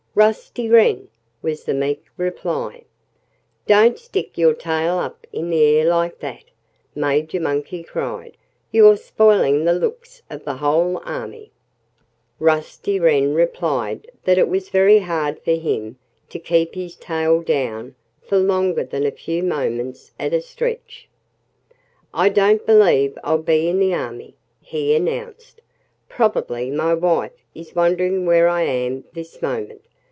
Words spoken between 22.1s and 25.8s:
"I don't believe I'll be in the army," he announced.